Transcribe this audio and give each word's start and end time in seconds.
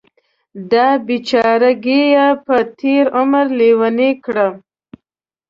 دا 0.71 0.87
بیچارګۍ 1.05 2.01
یې 2.13 2.27
په 2.45 2.55
تېر 2.79 3.05
عمر 3.19 3.45
لیونۍ 3.59 4.11
کړه. 4.25 4.47